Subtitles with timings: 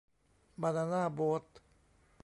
[0.61, 1.43] บานาน่าโบ๊ท